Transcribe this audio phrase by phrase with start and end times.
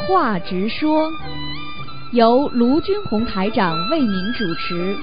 [0.00, 1.10] 话直说，
[2.12, 4.96] 由卢军红台长为您主持。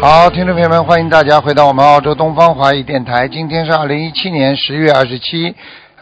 [0.00, 3.28] 好，听众朋友们，欢迎大家回到我们澳洲东方华语电台。
[3.28, 5.54] 今天是二零一七年十月二十七，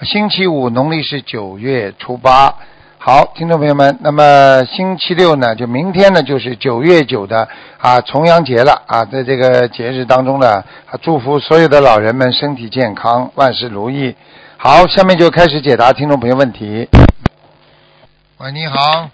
[0.02, 2.54] 星期五，农历是九月初八。
[3.02, 14.14] 好，听众朋友们，那么星期六呢，就明天呢，就是九月九的啊重阳节了啊，在这个节日当中呢，啊祝福所有的老人们身体健康，万事如意。
[14.58, 16.86] 好，下面就开始解答听众朋友问题。
[18.36, 19.08] 喂，你好，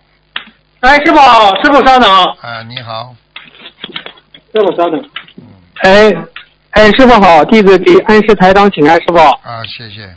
[0.81, 3.15] 哎，师傅好，师傅稍等，啊，你好，
[4.53, 5.01] 师傅稍等。
[5.83, 6.13] 哎，
[6.71, 9.17] 哎，师傅好，弟子给恩师台长请安，师傅。
[9.17, 10.11] 啊，谢谢，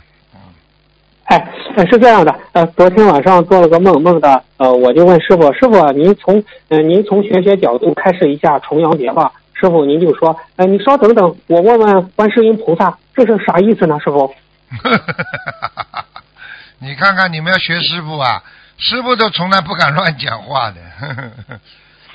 [1.30, 1.36] 哎，
[1.76, 9.30] 呃是这样的，呃，昨天晚上做了个梦，梦的，呃，我就问师傅，师傅，您从，呃，您从玄学角度开始一下重阳节吧。
[9.54, 14.00] 师傅，您就说，呃，你稍等等，我问问观世音菩萨，这是啥意思呢？
[14.00, 14.34] 师傅？
[16.80, 18.42] 你看看你们要学师傅啊，
[18.76, 20.80] 师傅都从来不敢乱讲话的。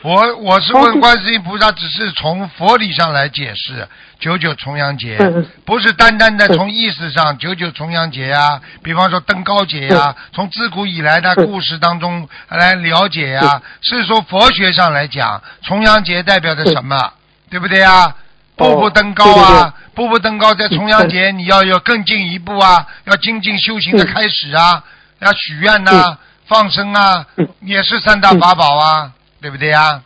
[0.05, 3.87] 我我是问观世音菩萨，只是从佛理上来解释
[4.19, 17.13] 九九重阳节嗯，不是单单的从意思上九九重阳节呀、比方说登高节呀、从自古以来的嗯故事当中来了解呀、是说佛学上来讲，重阳节代表着什么，
[17.49, 18.15] 对不对呀？
[18.55, 24.83] 步步登高啊，步步登高，在重阳节你要有更进一步啊，要精进修行的开始啊，
[25.17, 26.15] 要许愿呐、
[26.47, 29.11] 放生啊嗯，也是三大法宝啊，
[29.45, 30.01] 对不对呀？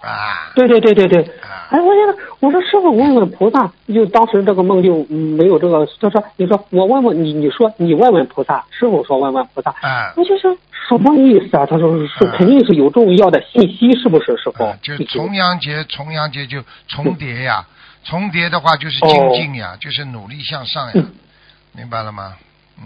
[0.00, 1.22] 啊，对对对对对。
[1.42, 10.56] 啊哎，我觉得我说师傅问问菩萨，就当时这个梦就嗯没有这个，他说你说我问问你，你说你问问菩萨，师傅说问问菩萨，啊我就说
[10.88, 11.66] 什么意思啊？
[11.66, 14.74] 他说是嗯肯定是有重要的信息，是不是师傅啊？
[14.80, 17.66] 就重阳节，重阳节就重叠呀，
[18.04, 21.12] 重叠的话就是精进呀，就是努力向上呀，嗯
[21.74, 22.32] 明白了吗？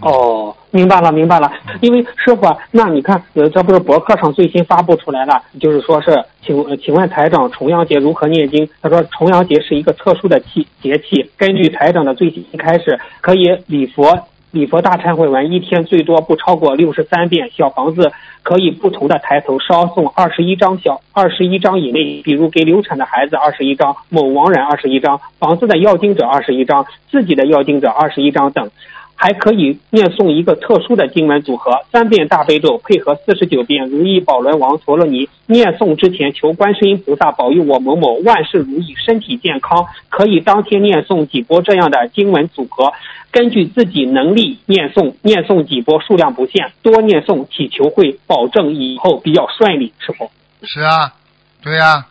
[0.01, 1.51] 哦，明白了，明白了。
[1.79, 8.67] 因为师傅，那你看，呃，这不是博客上最新发布出来了，就是说是，请请问台长，重阳节如何念经？
[8.81, 14.19] 他说，重阳节是一个特殊的气节气，根据台长的最新开始，可以礼佛。
[14.51, 18.11] 礼佛大忏悔文一天最多不超过六十三遍，小房子
[18.43, 28.69] 可以不同的抬头稍送二十一张小二十一张以内，比如给流产的孩子二十一张，某亡人二十一张，房子的要经者二十一张，自己的要经者二十一张等。
[29.15, 35.29] 还可以念诵一个特殊的经文组合，三遍大悲咒配合四十九遍如意宝轮王陀罗尼。
[35.45, 39.85] 念诵之前求观世音菩萨保佑我某某万事如意，身体健康。
[40.09, 42.91] 可以当天念诵几波这样的经文组合，
[43.31, 50.29] 根据自己能力念诵，念诵几波数量不限，多念诵祈求会保证以后比较顺利，是否。
[50.63, 51.13] 是啊，
[51.61, 52.05] 对呀，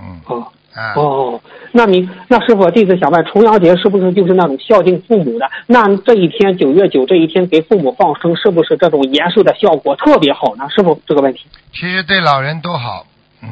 [0.00, 1.40] 嗯哦啊，哦，
[1.72, 5.50] 那您那师傅弟子想问，重阳节是不是就是那种孝敬父母的？
[5.66, 10.68] 那这一天九月九这一天给父母放生，是不是这种延寿的效果特别好呢？
[10.68, 11.46] 师傅这个问题。
[11.72, 13.06] 其实对老人都好，
[13.42, 13.48] 嗯，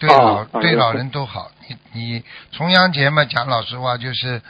[0.00, 1.50] 对哦老、对老人都好。
[1.68, 4.40] 你你重阳节嘛，讲老实话，就是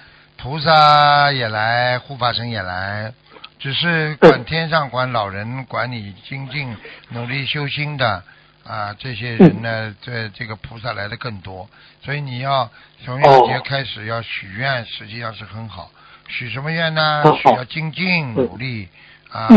[0.41, 3.12] 菩萨也来，护法神也来，
[3.59, 6.76] 只是管天上管老人，管你精进
[7.10, 8.22] 努力修心的
[8.65, 11.69] 啊，这些人呢，这这个菩萨来的更多，
[12.05, 12.71] 所以你要
[13.05, 15.91] 从阳节哦开始要许愿，实际上是很好。
[16.28, 17.37] 许什么愿呢哦？
[17.43, 18.89] 许要精进努力
[19.31, 19.49] 啊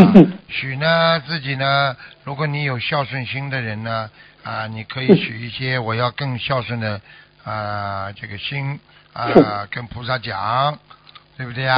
[0.49, 4.09] 许呢自己呢，如果你有孝顺心的人呢，
[4.43, 6.99] 啊，你可以许一些我要更孝顺的
[7.43, 8.79] 啊这个心
[9.13, 10.77] 啊，跟菩萨讲，
[11.37, 11.75] 对不对啊？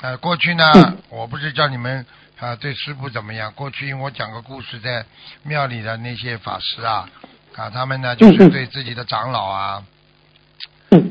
[0.00, 0.64] 呃，过去呢，
[1.10, 2.06] 我不是叫你们
[2.42, 5.06] 啊对师傅怎么样，过去因为我讲个故事，在
[5.44, 7.08] 庙里的那些法师啊
[7.54, 9.84] 啊，他们呢就是对自己的长老啊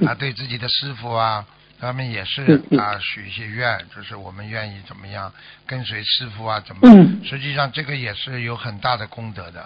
[0.05, 1.45] 啊，对自己的师傅啊。
[1.79, 5.33] 他们也是啊，许一些愿，就是我们愿意怎么样
[5.65, 6.81] 跟随师傅啊，怎么？
[6.83, 9.65] 嗯实际上这个也是有很大的功德的，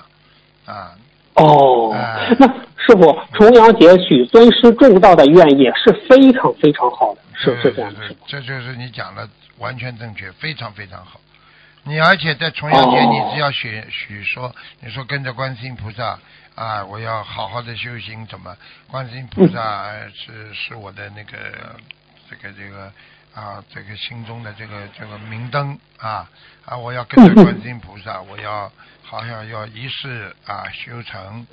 [0.66, 0.96] 啊，
[1.34, 2.48] 哦哎，那
[2.78, 8.00] 师傅重阳节许尊师重道的愿也是非常非常好的，是对是这样的。
[8.00, 11.20] 对对，这就是你讲的完全正确，非常非常好。
[11.88, 13.10] 你而且在重阳节，哦。
[13.12, 16.20] 你只要许许说，你说跟着观世音菩萨
[16.56, 18.58] 啊，我要好好的修行，怎么？
[18.88, 21.38] 观世音菩萨呃是是我的那个
[22.28, 22.92] 这个这个
[23.36, 26.28] 啊，这个心中的这个这个明灯啊
[26.66, 28.72] 啊，我要跟着观世音菩萨，我要
[29.04, 31.46] 好像要一世啊修成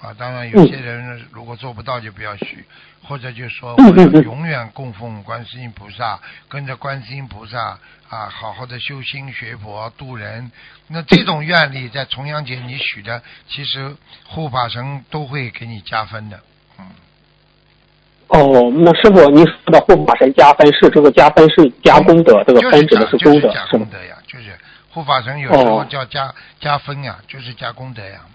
[0.00, 0.14] 啊。
[0.18, 2.64] 当然，有些人如果做不到就不要许，
[3.02, 7.78] 或者就说我要永远供奉观世音菩萨，跟着观世音菩萨
[8.08, 10.50] 啊，好好的修心学佛度人。
[10.88, 16.40] 那这种愿力在重阳节你许的，其实护法神都会给你加分的
[16.78, 16.86] 嗯，
[18.28, 23.66] 哦，那师傅您说的护法神加分是这个加分是加功德，这个就是分指的是功德就是加？
[23.66, 24.56] 功德呀，就是
[24.90, 28.32] 护法神有时候哦叫加、加分呀，就是加功德呀，嗯。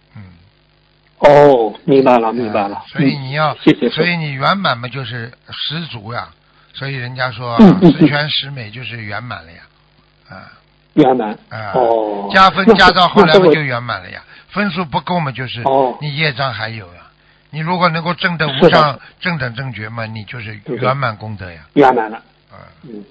[1.21, 2.83] 哦，明白了明白了啊。
[2.87, 6.29] 所以嗯你要，谢谢所以你圆满嘛，就是十足呀。
[6.73, 9.59] 所以人家说嗯嗯十全十美就是圆满了呀，
[10.29, 10.51] 啊
[10.93, 11.31] 圆满。
[11.49, 14.23] 啊，哦，加分加到后来那师傅嘛就圆满了呀。
[14.51, 17.01] 分数不够嘛，就是哦你业障还有呀。
[17.53, 21.59] 你如果能够证得无上正等正觉嘛，你就是圆满功德呀。
[21.73, 22.17] 圆满了。
[22.49, 23.03] 啊，嗯，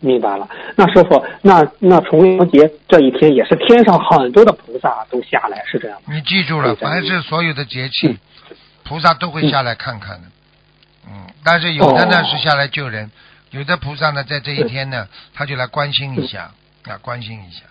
[0.00, 0.48] 明白了。
[0.76, 6.14] 那师傅，那那重阳节这一天也是天上很多的菩萨都下来，是这样吗？
[6.14, 10.28] 你记住了，凡是所有的节气嗯，菩萨都会下来看看的。
[11.06, 13.10] 嗯，但是有的呢哦是下来救人，
[13.50, 16.50] 有的菩萨呢在这一天呢，他就来关心一下，
[16.84, 17.62] 啊，关心一下，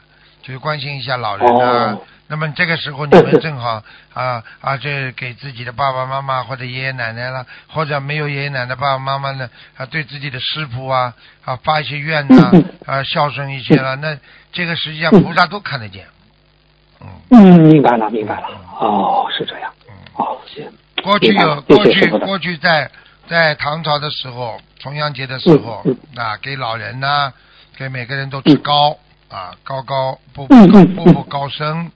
[0.42, 1.94] 就是关心一下老人啊。
[1.94, 3.82] 哦那么这个时候你们正好
[4.14, 11.14] 啊啊，这给自己的爸爸妈妈或者爷爷奶奶了，或者没有爷爷奶奶爸爸妈妈呢啊，对自己的师傅啊
[11.46, 14.18] 啊发一些愿呐嗯 啊孝顺一些了，那
[14.52, 16.06] 这个实际上菩萨都看得见。
[17.00, 18.48] 嗯嗯，明白了，明白了。
[18.80, 19.72] 哦，是这样。
[19.88, 19.94] 嗯。
[20.16, 20.70] 哦，行。
[21.04, 22.90] 过去有过去过去在
[23.28, 27.32] 在唐朝的时候，重阳节的时候嗯啊，给老人呐、
[27.78, 28.98] 给每个人都吃糕
[29.30, 31.92] 啊，高高步步步步高升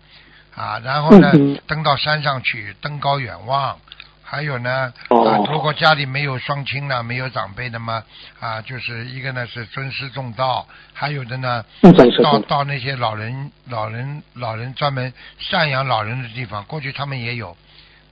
[0.56, 1.32] 啊，然后呢
[1.68, 3.78] 登到山上去，登高远望。
[4.24, 5.28] 还有呢，哦。
[5.30, 8.02] 啊，如果家里没有双亲呢，没有长辈的嘛，
[8.40, 11.66] 啊，就是一个呢是尊师重道，还有的呢，
[12.24, 17.58] 到到那些老人、老人、老人专门赡养老人的地方，过去他们也有，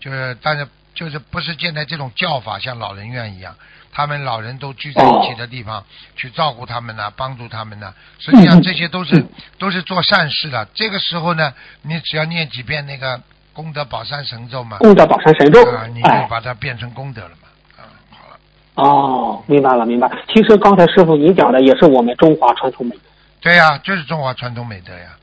[0.01, 3.55] 就是但是就是不是现在这种叫法，像老人院一样，
[3.91, 5.83] 他们老人都聚在一起的地方、
[6.15, 7.93] 去照顾他们呢，帮助他们呢。
[8.19, 9.25] 实际上这些都是、
[9.57, 10.67] 都是做善事的。
[10.73, 11.53] 这个时候呢，
[11.83, 13.21] 你只要念几遍那个
[13.53, 17.47] 功德宝山神咒嘛，功德宝山神咒啊，你，就哎，把它变成功德了嘛。
[17.77, 17.81] 啊，
[18.11, 18.37] 好了，
[18.75, 20.09] 哦，明白了，明白。
[20.33, 23.01] 其实刚才师傅您讲的也是我们中华传统美德。
[23.41, 25.17] 对呀、就是中华传统美德呀，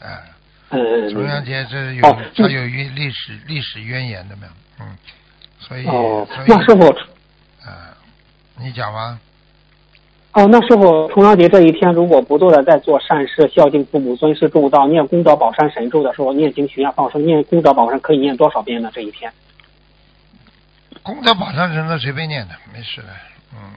[0.00, 0.22] 哎、
[0.70, 4.42] 嗯，重阳节这有哦它有渊历史历史渊源的嘛，
[4.80, 4.96] 嗯，
[5.58, 6.86] 所以哦以，那师傅，
[7.64, 7.94] 啊，
[8.58, 9.18] 你讲吧，
[10.32, 18.90] 哦，那师傅，重阳节这一天，如果不断的在做善事、孝敬父母、尊师重道、念功德宝山神咒的时候，念经许愿放生，念功德宝山可以念多少遍呢？
[18.92, 19.32] 这一天？
[21.02, 23.08] 功德宝山神咒随便念的，没事的，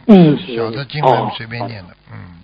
[0.08, 2.40] 嗯，嗯小的经哦文随便念的，嗯，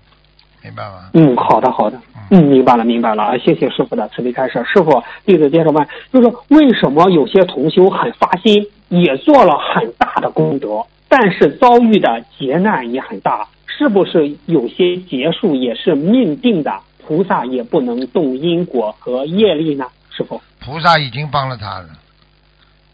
[0.61, 1.09] 明白吗？
[1.13, 1.99] 嗯，好的，好的，
[2.33, 4.63] 嗯，明白了，明白了，啊谢谢师傅的慈悲开示。
[4.65, 16.71] 师傅，弟子接着问，就是为什么有些同修很发心，也做了很大的功德，但是遭遇的劫难也很大，是不是有些劫数也是命定的？
[17.05, 19.85] 菩萨也不能动因果和业力呢？
[20.09, 20.41] 师傅？
[20.61, 21.89] 菩萨已经帮了他了，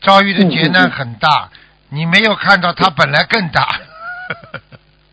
[0.02, 1.50] 遭遇的劫难很大，
[1.90, 3.80] 你没有看到他本来更大。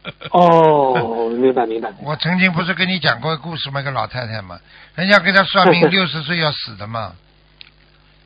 [0.32, 1.90] 哦，明白明白。
[2.02, 3.80] 我曾经不是跟你讲过个故事吗？
[3.80, 4.58] 一个老太太嘛，
[4.94, 7.12] 人家给她算命 六十岁要死的嘛，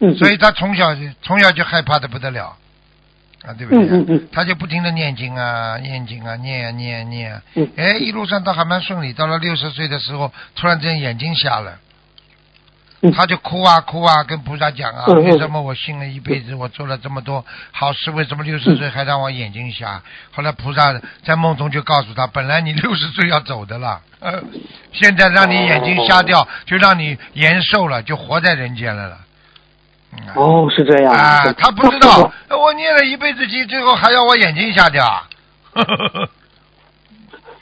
[0.00, 2.56] 嗯，所以她从小从小就害怕的不得了，
[3.44, 3.84] 啊，对不对？
[3.84, 9.12] 嗯嗯嗯她就不停的念经啊，念经啊，念啊念啊念啊，嗯哎，一路上都还蛮顺利。
[9.12, 11.78] 到了六十岁的时候，突然之间眼睛瞎了，
[13.00, 13.12] 嗯。
[13.12, 20.02] 她就哭啊哭啊，跟菩萨讲啊，为什么我信了一辈子，我做了这么多好事，为什么六十岁还让我眼睛瞎？
[20.32, 24.42] 后来菩萨在梦中就告诉他，本来你 六十岁要走的了，呃，
[24.92, 29.18] 现在让你眼睛瞎掉，就让你延寿了，就活在人间了了。
[30.34, 31.12] 哦，是这样。
[31.14, 35.06] 啊，他不知道，我念了一辈子经，最后还要我眼睛瞎掉。
[35.06, 35.28] 啊！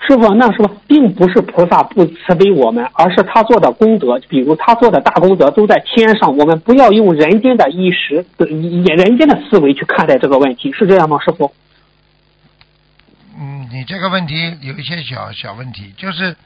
[0.00, 11.18] 师傅，那师傅并不是菩萨不慈悲我们，而是他做的功德，比如他做的大功德都在天上，我们不要用人间的衣食、呃以人间的思维去看待这个问题，是这样吗？
[11.24, 11.52] 师傅？
[13.38, 16.36] 嗯，你这个问题有一些小小问题，就是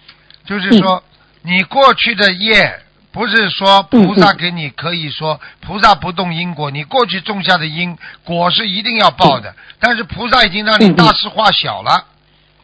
[0.45, 1.03] 就是说，
[1.43, 2.81] 你过去的业
[3.13, 12.07] 不是说菩萨给你可以说菩萨不动因果，你过去种下的因果是一定要报的，但是菩萨已经让你大事化小了。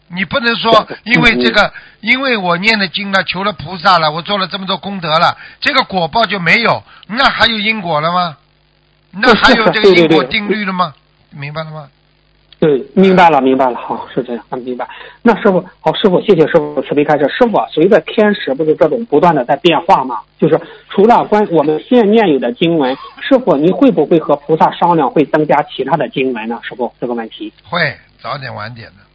[0.09, 8.37] 你不能说，因为这个，因为我念了经了，求了菩萨了，我做了这么多功德了，这个果报就没有，那还有因果了吗？
[9.13, 10.95] 那还有这个因果定律了吗？
[11.31, 11.89] 明白了吗？
[12.59, 14.89] 对，明白了，明白了，好，是这样，嗯明白。
[15.23, 17.29] 那师傅，好，师傅，谢谢师傅慈悲开示。
[17.29, 20.21] 师傅啊，随着天时不是这种不断的在变化吗？
[20.39, 20.59] 就是
[20.89, 26.59] 除了关我们现念有的经文，师傅你会不会和菩萨商量，会增加其他的经文呢？
[26.63, 27.53] 师傅这个问题。
[27.65, 29.06] 会早点晚点的，嗯。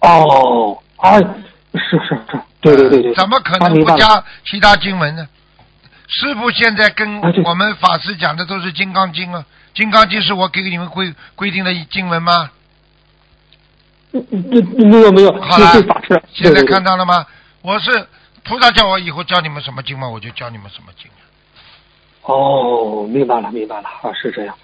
[0.00, 5.26] 哦，啊，是是是，对对对对，怎么可能不加其他经文呢？
[6.08, 9.44] 师傅现在跟我们法师讲的都是《金刚经》啊，
[9.76, 12.50] 《金刚经》是我给你们规规定的经文吗？
[14.12, 16.22] 嗯嗯没有没有，好了是法师。
[16.32, 17.26] 现在看到了吗？
[17.60, 18.06] 我是
[18.44, 21.10] 菩萨叫我以后教你们什么经嘛，我就教你们什么经。
[22.22, 24.54] 哦，明白了，明白了，啊，是这样，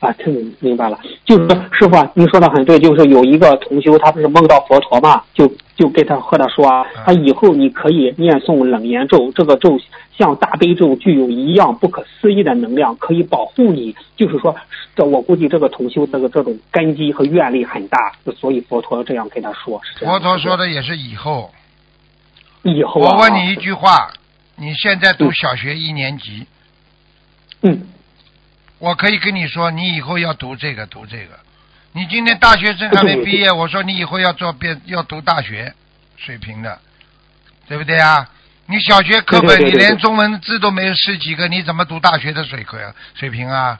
[0.00, 0.98] 啊，听明明白了。
[1.24, 9.78] 就是说，师傅啊，您说的很对，就是有一个同修，他不是梦到佛陀嘛，就就跟他和他说啊，嗯他以后你可以念诵冷言咒，这个咒
[10.16, 13.94] 像大悲咒具有一样不可思议的能量，可以保护你。
[14.16, 14.54] 就是说，
[14.94, 19.80] 这我估计这个同修这个这种根基和愿力很大，所以佛陀这样跟他说。
[19.98, 21.50] 佛陀说的，的也是以后。
[22.62, 24.10] 以后啊，我问你一句话，
[24.56, 26.46] 你现在读小学一年级，
[27.62, 27.86] 嗯，
[28.78, 31.38] 我可以跟你说，你以后要读这个读这个。
[31.92, 35.72] 你今天大学生还没毕业， 我说你以后要做变要读大学
[36.16, 36.78] 水平的，
[37.68, 38.28] 对不对啊？
[38.66, 43.78] 你小学课本你连中文字都没有十几个，你怎么读大学的水课呀水平啊？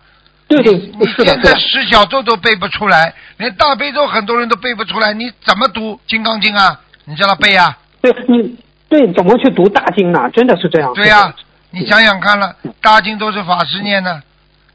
[0.48, 1.58] 对对你，现在。
[1.58, 6.80] 十小咒都背不出来，连大悲咒很多人都背不出来，你怎么读《金刚经》啊？
[7.04, 7.76] 你叫他背啊？
[8.00, 8.56] 对你
[8.88, 10.30] 对怎么去读大经呢？
[10.32, 10.94] 真的是这样。
[10.94, 11.34] 对呀、
[11.70, 14.22] 你想想看了，大经都是法师念的。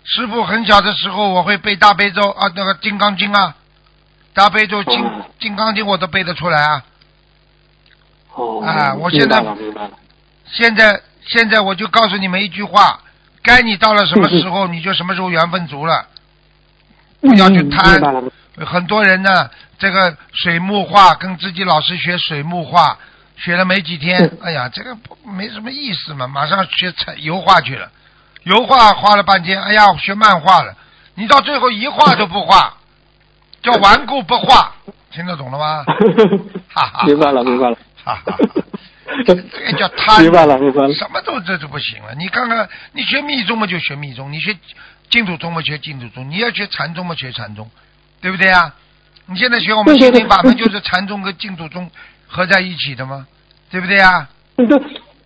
[0.03, 3.55] 师傅很小的时候，我会背大悲咒啊，那个《金刚经》啊，
[4.33, 6.83] 大悲咒、金哦金刚经我都背得出来啊。
[8.33, 9.43] 哦，啊我现在。
[10.53, 12.99] 现在现在我就告诉你们一句话：
[13.41, 16.07] 该你到了什么时候，你就什么时候缘分足了。
[17.21, 18.01] 不要去嗯贪
[18.65, 22.97] 很多人呢，这个水墨画跟自己老师学水墨画，
[23.37, 27.89] 学了没几天嗯，哎呀，这个没什么意思嘛，马上学彩油画去了，
[28.43, 30.75] 油画画了半天，哎呀，学漫画了，
[31.15, 32.73] 你到最后一画 都不画，
[33.61, 34.73] 叫顽固不化，
[35.11, 35.83] 听得懂了吗？
[36.73, 37.77] 哈哈，明白了，明白了。
[38.03, 38.37] 哈哈，
[39.27, 40.93] 这个叫贪，明白了，明白了。
[40.93, 42.15] 什么都这就不行了。
[42.15, 44.57] 你看看，你学密宗嘛就学密宗，你学
[45.09, 47.69] 净土宗嘛学净土宗，你要学禅宗嘛学禅宗，
[48.21, 48.73] 对不对啊？
[49.27, 51.89] 你现在学我们心灵法门就是禅宗跟净土宗
[52.27, 53.27] 合在一起的吗？
[53.69, 54.27] 对不对啊？
[54.57, 54.77] 嗯对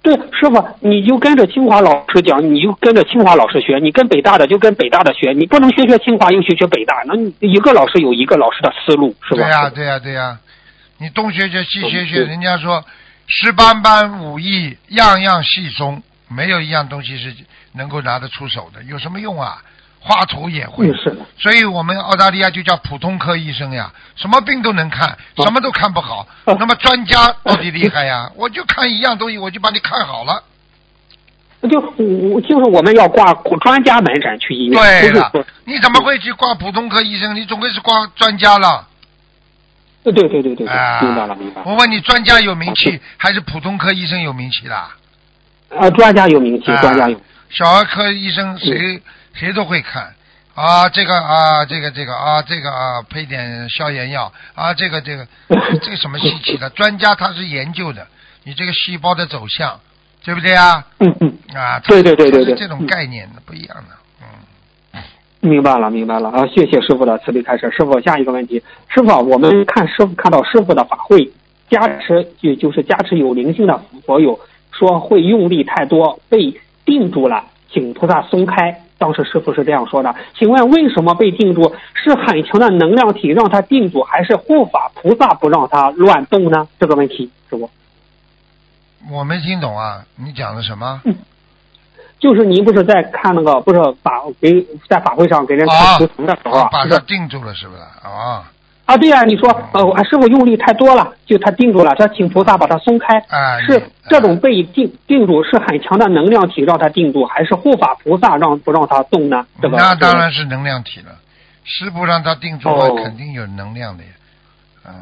[0.05, 9.41] 对，师傅，你就跟着清华老师讲，你就跟着清华老师学，你跟北大的就跟北大的学，你不能学学清华又学学北大，那你一个老师有一个老师的思路，是吧？
[9.41, 10.37] 对呀、对呀、对呀、
[10.99, 12.85] 你东学学西学学，嗯人家说
[13.25, 17.33] 十八般武艺样样细松，没有一样东西是
[17.73, 19.57] 能够拿得出手的，有什么用啊？
[20.07, 21.17] 画图也会嗯，，是的。
[21.39, 26.27] 所以我们澳大利亚就叫普通科医生呀，什么病都能看，什么都看不好。
[26.45, 28.29] 哦那么专家到底厉害呀？
[28.37, 30.43] 我就看一样东西，我就把你看好了。
[31.67, 31.79] 就
[32.29, 35.31] 我就是我们要挂专家门诊去医院，对了
[35.63, 37.35] 你怎么会去挂普通科医生？
[37.35, 38.87] 你总归是挂专家了。
[40.03, 41.67] 对对对对对对，啊，明白了明白了。
[41.67, 44.95] 我问你，专家有名气还是普通科医生有名气啦？
[45.75, 47.19] 啊，专家有名气，啊专家有。
[47.49, 49.01] 小儿科医生谁
[49.35, 50.15] 谁都会看
[50.55, 55.27] 啊，这个啊，这个这个啊，这个啊，配点消炎药啊，这个这个
[55.83, 56.69] 这个什么稀奇的？
[56.69, 58.07] 专家他是研究的，
[58.45, 59.77] 你这个细胞的走向，
[60.23, 60.85] 对不对啊？
[60.99, 63.97] 嗯嗯，啊，对对对对对这种概念的不一样的，
[64.93, 65.03] 嗯，
[65.41, 66.47] 明白了明白了啊！
[66.47, 67.69] 谢谢师傅的慈悲开示。
[67.71, 71.29] 师傅，下一个问题，师傅啊，我们看师傅看到师傅的法会
[71.69, 74.39] 加持，就就是加持有灵性的佛友
[74.71, 78.83] 说会用力太多被定住了，请菩萨松开。
[79.05, 81.75] 当时师傅是这样说的，请问为什么被定住？
[81.93, 86.67] 是很强的能量体让他定住，还是护法菩萨不让他乱动呢？
[86.79, 87.69] 这个问题，师傅。
[89.11, 91.03] 我没听懂啊，你讲的什么？
[92.17, 97.81] 就是您不是在看那个不是法给在法会上给人啊看图腾的时候啊，把是不是他定住了是不是？
[97.81, 98.51] 啊，
[98.85, 103.17] 啊，对呀、你说呃，师傅用力太多了，就他定住了，他请菩萨把他松开。
[103.29, 109.45] 啊是这种被定定住是很强的能量体让他定住，还是护法菩萨让不让他动呢？
[109.59, 111.15] 这个那当然是能量体了。
[111.63, 114.09] 师傅让他定住了，哦肯定有能量的呀。
[114.85, 114.93] 啊，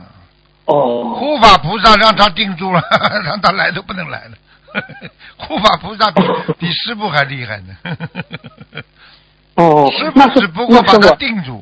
[0.64, 2.82] 哦护法菩萨让他定住了，
[3.26, 4.32] 让他来都不能来了。
[5.36, 6.22] 护法菩萨比
[6.58, 7.76] 比师傅还厉害呢。
[9.56, 11.62] 哦师，傅只不过把他定住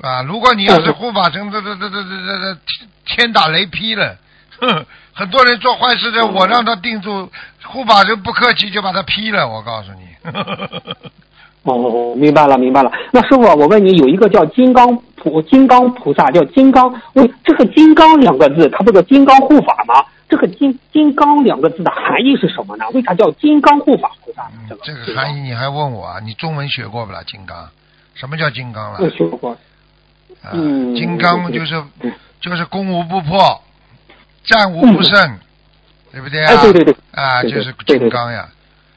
[0.00, 0.22] 啊！
[0.22, 2.60] 如果你要是嗯护法神，这这这这这这这
[3.04, 4.16] 天打雷劈了，
[4.60, 4.86] 哼！
[5.12, 7.30] 很多人做坏事的，我让他定住，
[7.64, 9.46] 护法神不客气就把他劈了。
[9.46, 10.30] 我告诉你，
[11.64, 12.90] 哦，明白了明白了。
[13.12, 20.02] 那师傅，我问你，有一个叫金刚菩金刚菩萨，叫金刚，为这个金刚两个字，它不叫金刚护法吗？
[20.28, 22.86] 这个金金刚两个字的含义是什么呢？
[22.94, 26.20] 为啥叫金刚护法菩萨这个这个含义你还问我啊？
[26.24, 27.20] 你中文学过不啦？
[27.26, 27.68] 金刚，
[28.14, 28.98] 什么叫金刚了？
[29.00, 29.54] 我学过。
[30.42, 33.62] 啊，嗯金刚就是嗯就是攻无不破，
[34.44, 35.38] 战无不胜，
[36.10, 36.52] 对不对啊？
[36.52, 36.96] 哎对对对。
[37.12, 38.48] 啊，就是金刚呀，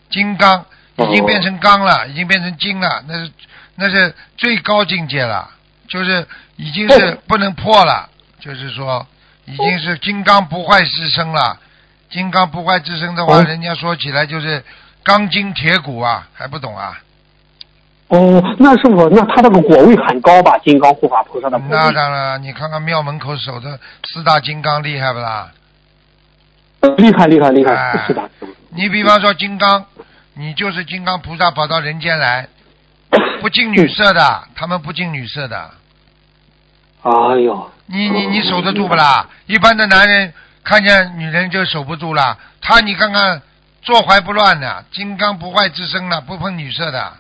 [0.10, 0.66] 金刚
[0.98, 3.32] 已经变成钢了，已经变成金了，那是
[3.76, 5.50] 那是最高境界了，
[5.88, 6.26] 就是
[6.56, 8.10] 已经是不能破了，
[8.40, 9.06] 就是说
[9.46, 11.60] 已经是金刚不坏之身了。
[12.10, 13.44] 金刚不坏之身的话，哦。
[13.44, 14.64] 人家说起来就是
[15.04, 16.98] 钢筋铁骨啊，还不懂啊？
[18.08, 20.58] 哦，那师傅，那他这个果位很高吧？
[20.60, 25.52] 金刚护法菩萨的果那，当然了，你看看庙门口守的四大金刚厉害不啦？
[26.98, 28.30] 厉害厉害厉害，哎是的。
[28.70, 29.84] 你比方说金刚，
[30.36, 32.48] 你就是金刚菩萨跑到人间来，
[33.42, 35.72] 不近女色的，他们不近女色的，
[37.02, 39.28] 哎呦，你你你守得住不啦？
[39.48, 40.32] 一般的男人
[40.64, 43.42] 看见女人就守不住了，他你看看
[43.82, 47.14] 坐怀不乱的，金刚不坏之身了，不碰女色的，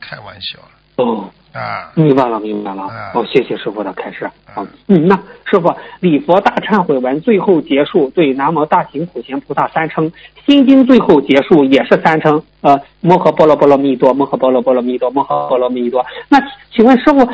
[0.00, 1.92] 开玩笑了哦，啊！
[1.94, 3.12] 明白了明白了哎。
[3.14, 4.24] 哦，谢谢师傅的开示。
[4.54, 10.10] 啊，嗯，那师傅礼佛大忏悔文最后结束对南无大行普贤菩萨三称，
[10.46, 16.04] 心经最后结束也是三称，呃，摩诃波罗波罗蜜多，摩诃波罗波罗蜜多，摩诃波罗蜜多。
[16.28, 16.38] 那
[16.74, 17.26] 请问师傅，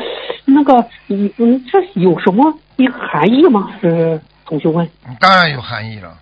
[0.45, 0.73] 那个
[1.09, 3.69] 嗯嗯，这有什么一个含义吗？
[3.81, 4.87] 是同学问。
[5.19, 6.13] 当然有含义了。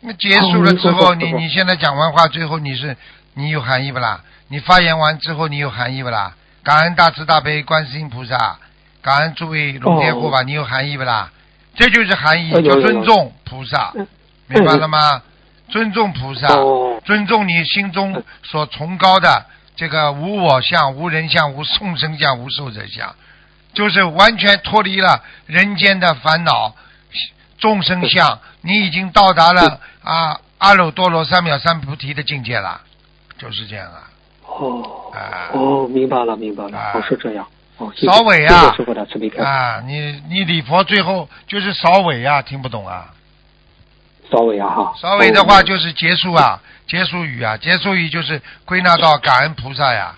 [0.00, 2.96] 那结束了之后，你你现在讲完话，最后你是
[3.34, 4.20] 你有含义不啦？
[4.48, 6.34] 你发言完之后，你有含义不啦？
[6.62, 8.58] 感恩大慈大悲观世音菩萨，
[9.02, 11.30] 感恩诸位龙天护法，你有含义不啦？
[11.76, 14.06] 这就是含义，尊重菩萨嗯，
[14.48, 15.22] 明白了吗？
[15.68, 23.14] 尊重菩萨，哦尊重你心中所崇高的这个无我相、无人相、无众生相、无寿者相，
[23.74, 26.74] 就是完全脱离了人间的烦恼、
[27.58, 32.80] 众生相，你已经到达了啊阿耨多罗三藐三菩提的境界了，
[33.38, 34.10] 就是这样啊。
[34.46, 37.46] 哦啊哦，明白了明白了啊，哦是这样。
[37.78, 39.42] 哦，谢谢扫尾啊谢谢师傅的慈悲开示。
[39.42, 43.12] 啊，你你礼佛最后就是扫尾啊，听不懂啊？
[44.30, 44.94] 扫尾啊哈。
[44.98, 50.16] 扫尾的话哦就是结束啊，结束语啊，结束语就是归纳到感恩菩萨呀，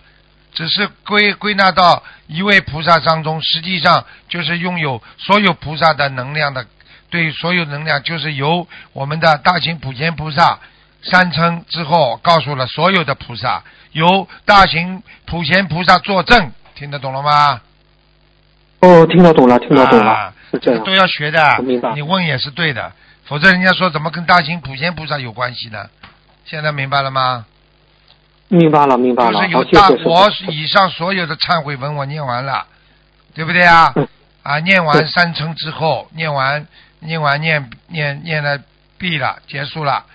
[0.52, 6.64] 只是归归纳到一位菩萨当中，实际上就是拥有所有菩萨的能量的，
[7.10, 10.58] 对所有能量就是由我们的大行普贤菩萨
[11.02, 17.60] 三称之后，告诉了所有的菩萨，由大行普贤菩萨作证，听得懂了吗？
[18.80, 20.84] 哦，听得懂了，听得懂了，啊是这样。
[20.84, 22.92] 都要学的明白，你问也是对的，
[23.24, 25.88] 否则人家说怎么跟大行普贤菩萨有关系呢？
[26.44, 27.46] 现在明白了吗？
[28.48, 29.32] 明白了，明白了。
[29.32, 30.10] 就是有大谢师傅。
[30.10, 32.66] 我以上所有的忏悔文我念完了，
[33.34, 34.08] 对不对啊嗯？
[34.42, 36.66] 啊，念完三称之后，念完
[37.00, 38.58] 念完念念念了
[38.96, 40.06] 毕了，结束了，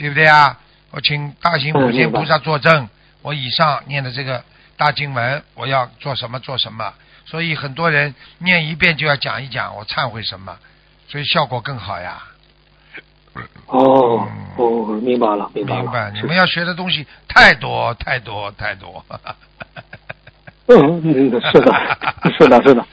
[0.00, 0.58] 对不对啊？
[0.92, 2.88] 我请大行普贤菩萨作证，
[3.20, 4.42] 我以上念的这个
[4.78, 6.94] 大经文，我要做什么做什么。
[7.26, 10.56] 所以很多人念一遍就要讲一讲我忏悔什么，
[11.06, 12.22] 所以效果更好呀。
[13.66, 15.82] 哦嗯哦，明白了，明白了。
[15.82, 16.10] 明白？
[16.12, 19.04] 你们要学的东西太多太多太多。
[20.66, 21.70] 嗯嗯，是的，
[22.38, 22.86] 是的，是的。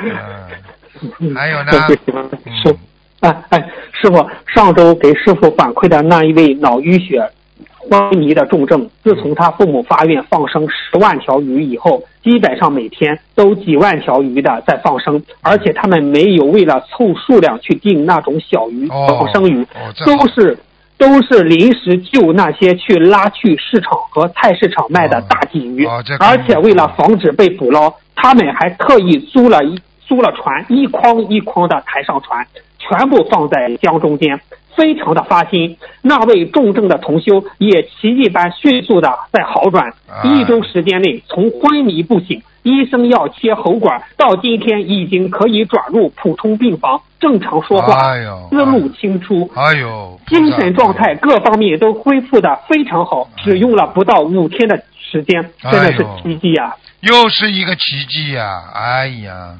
[1.20, 1.72] 嗯，还有呢
[2.46, 2.76] 嗯是，
[3.20, 3.58] 哎哎，
[3.92, 7.28] 师傅，上周给师傅反馈的那一位脑淤血
[7.76, 20.58] 昏迷的重症，自从他父母发愿放生十万条鱼以后，基本上每天都几万条鱼的在放生，而且他们没有为了凑数量去订那种小鱼哦放生鱼，哦都是。
[20.98, 25.86] 都是临时救那些去拉去市场和菜市场卖的大鲫鱼，
[26.18, 32.44] 而且为了防止被捕捞，他们还特意租了一租了船，一筐一筐的抬上船，
[32.88, 34.40] 全部放在江中间，
[34.76, 35.76] 非常的发心。
[36.02, 48.14] 那位重症的同修也奇迹般迅速的在好转，啊一周时间内从昏迷不醒，医生要切喉管，到今天已经可以转入普通病房，正常说话，
[48.50, 49.50] 思路清楚。
[49.54, 56.74] 哎呦，精神状态各方面都恢复的非常好，只用了不到五天的时间，真的是奇迹啊！
[57.00, 59.54] 又是一个奇迹呀、哎呀，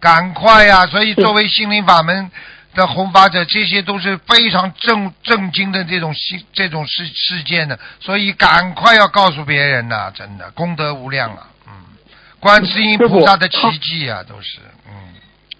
[0.00, 2.30] 赶快呀、所以作为心灵法门
[2.74, 11.72] 的弘法者，这些都是非常震震惊的这种事这种事事件的，所以赶快要告诉别人呐、真的功德无量啊，嗯，
[12.40, 14.58] 观世音菩萨的奇迹啊，都是，
[14.88, 14.92] 嗯，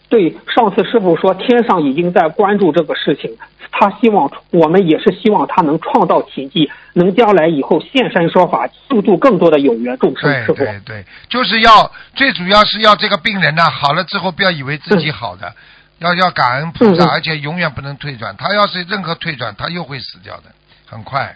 [0.08, 3.36] 对，上次师傅说天上已经在关注这个事情，
[3.70, 10.30] 他希望我们也是希望他能创造奇迹，能将来以后现身说法，救助更多的有缘众生。
[10.46, 15.52] 对对对，就是要最主要是要这个病人呢、好了之后不要以为自己好的，
[15.98, 18.34] 要要感恩菩萨，而且永远不能退转。
[18.36, 20.44] 他要是任何退转，他又会死掉的，
[20.86, 21.34] 很快。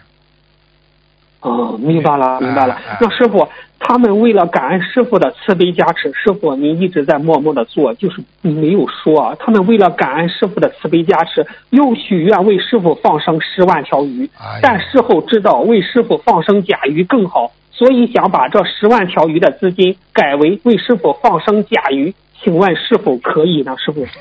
[1.41, 2.77] 哦，明白了，明白了。
[2.99, 3.47] 那师傅，
[3.79, 9.35] 他们为了感恩师傅的慈悲加持，师傅您一直在默默的做，就是没有说啊。
[9.39, 22.13] 他们为了感恩师傅的慈悲加持，又许愿为师傅放生十万条鱼哎，但事后知道为师傅放生甲鱼更好，所以想把这十万条鱼的资金改为为师傅放生甲鱼。
[22.43, 23.75] 请问是否可以呢？
[23.77, 24.07] 师傅？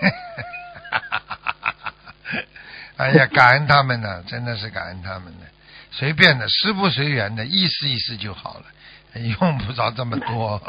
[2.97, 5.47] 哎呀，感恩他们呢，真的是感恩他们呢，
[5.93, 8.65] 随便的，师不随缘的，意思意思就好了，
[9.41, 10.61] 用不着这么多。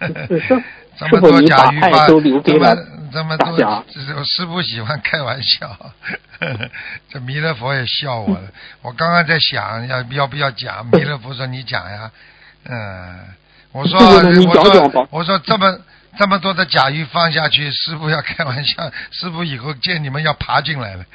[0.00, 0.62] 是是
[0.96, 2.76] 这么多假鱼发，师傅你把爱都留给这么
[3.12, 3.56] 这么多
[4.24, 5.76] 师傅喜欢开玩笑，
[7.10, 8.48] 这弥勒佛也笑我了。
[8.82, 12.10] 我刚刚在想要要不要讲，弥勒佛说你讲呀，
[12.64, 13.18] 嗯，
[13.72, 15.78] 我说我说我说这么
[16.18, 21.04] 这么多的甲鱼放下去， 师傅要开玩笑， 师傅以后见你们要爬进来了。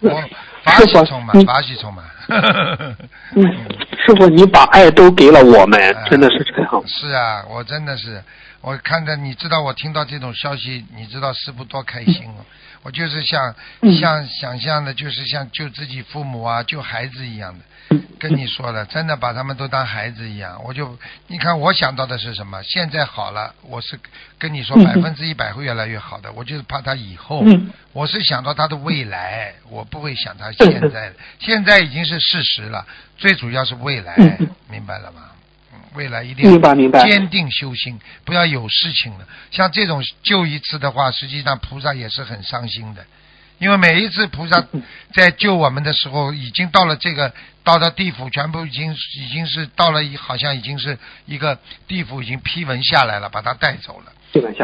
[0.00, 0.22] 我
[0.62, 2.04] 法喜充满，你法喜充满。
[2.28, 2.96] 嗯，
[4.06, 6.82] 师傅，你把爱都给了我们哎，真的是这样。
[6.86, 8.22] 是啊，我真的是，
[8.60, 12.44] 我看着你知道，我听到这种消息，你知道师傅多开心哦。
[12.82, 17.64] 我就是像嗯像想象的，就是像救自己父母啊，救孩子一样的。
[18.18, 20.60] 跟你说了，真的把他们都当孩子一样。
[20.64, 22.62] 我就你看，我想到的是什么？
[22.62, 23.98] 现在好了，我是
[24.38, 26.32] 跟你说嗯百分之一百会越来越好的。
[26.32, 31.14] 我就是怕他以后，嗯我是想到他的未来， 我不会想他现在的。
[31.38, 35.22] 现在已经是事实了，最主要是未来嗯，明白了吗？
[35.72, 36.60] 嗯，未来一定
[37.04, 39.26] 坚定修心，不要有事情了。
[39.50, 43.04] 像这种救一次的话，实际上菩萨也是很伤心的。
[43.58, 44.66] 因为每一次菩萨
[45.14, 54.12] 在救我们的时候，已经到了这个到了地府，全部已经已经是到了一，好像已经是一个地府已经批文下来了，把他带走了。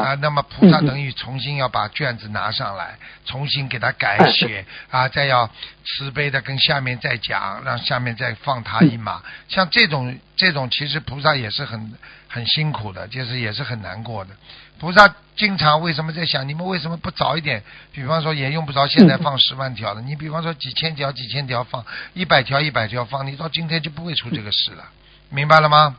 [0.00, 5.48] 啊，那么菩萨等于重新要把卷子拿上来，重新给他改写啊，再要
[5.84, 9.22] 慈悲的跟下面再讲，让下面再放他一马。
[9.48, 11.92] 像这种这种，其实菩萨也是很
[12.28, 14.30] 很辛苦的，就是也是很难过的。
[14.78, 17.62] 菩萨经常为什么在想，你们为什么不早一点？
[17.92, 24.84] 比方说也用不着现在放十万条的，你比方说几千条几千条放，一百条一百条放，你到今天就不会出这个事了，
[25.28, 25.96] 明白了吗？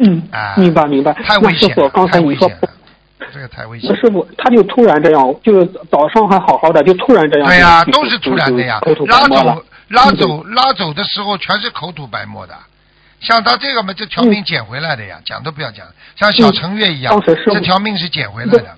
[0.00, 1.12] 嗯啊，，明白明白。
[1.12, 2.70] 太危险了，太危险了，
[3.32, 3.96] 这个太危险那。
[3.96, 7.48] 师傅他就突然这样，就是早上还好好的，就突然这样。
[7.48, 12.54] 对呀、就都是突然的呀口吐，拉白沫了走拉走拉走的时候全是口吐白沫的。
[13.20, 15.86] 像他这个嘛，这条命捡回来的呀，讲都不要讲。
[16.14, 18.76] 像小程月一样当时，这条命是捡回来的。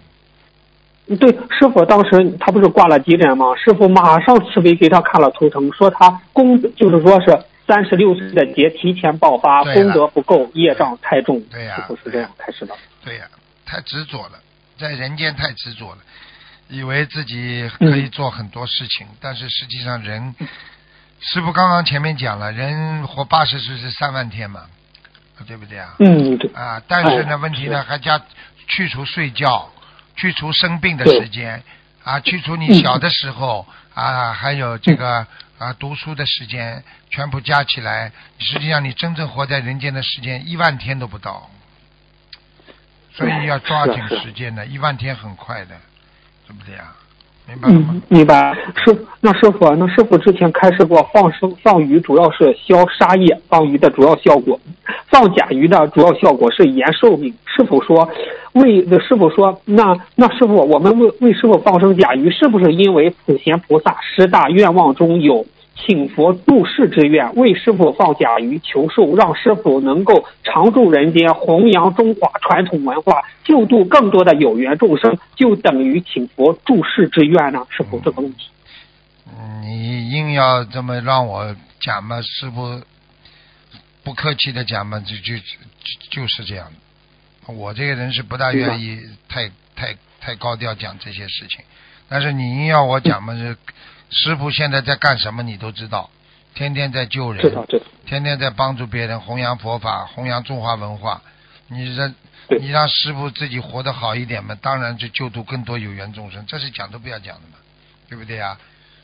[1.19, 3.47] 对，师傅当时他不是挂了急诊吗？
[3.57, 11.41] 师傅马上慈悲给他看了图腾，说他功就是说是三十六岁的劫提前爆发，功德不够，业障太重。
[11.51, 12.75] 对呀师傅是这样开始的。
[13.05, 13.25] 对呀、
[13.71, 14.41] 太执着了，
[14.79, 15.99] 在人间太执着了，
[16.69, 20.35] 以为自己可以做很多事情，但是实际上人，
[21.21, 24.67] 师傅刚刚前面讲了，人活八十岁是三万天嘛，
[25.47, 25.95] 对不对啊？
[26.01, 26.51] 嗯，对。
[26.53, 28.21] 啊，但是呢，哎问题呢还加
[28.67, 29.71] 去除睡觉，
[30.17, 31.63] 去除生病的时间，
[32.03, 35.25] 啊，去除你小的时候啊，还有这个
[35.59, 41.49] 啊读书的时间，全部加起来，实际上你真正活在人间的时间一万天都不到，
[43.13, 45.75] 所以要抓紧时间的，一万天很快的，
[46.47, 46.97] 对不对啊？
[47.49, 48.55] 明白吗嗯？，明白。
[48.77, 54.59] 师那师傅，那师傅之前开示过，放生放鱼主要是消杀业，放鱼的主要效果，
[55.09, 57.35] 放甲鱼的主要效果是延寿命。
[57.45, 58.09] 师傅说，
[58.53, 65.45] 为师傅说，那那师傅，我们为为师傅放生甲鱼，是不是因为普贤菩萨十大愿望中有？
[65.81, 77.67] 请佛度世之愿，为师傅放甲鱼求寿，让师傅能够常驻人间，弘扬中华传统文化，救度更多的有缘众生，就等于请佛助世之愿呢？
[77.71, 78.49] 师傅，这个问题。
[79.27, 82.83] 嗯你硬要这么让我讲嘛，师傅
[84.03, 87.53] 不客气的讲嘛，就就就就是这样的。
[87.53, 91.65] 我这个人是不大愿意太太太高调讲这些事情，
[92.09, 93.57] 但是你硬要我讲嘛，是
[94.11, 96.11] 师傅现在在干什么你都知道，
[96.55, 97.87] 天天在救人知，道知道。
[98.07, 101.23] 天天在帮助别人，弘扬佛法，弘扬中华文化。
[101.69, 102.15] 你让
[102.61, 107.59] 你让师傅自己活得好一点嘛，当然就救度更多有缘众生，这是讲都不要讲的嘛，
[108.09, 108.59] 对不对呀？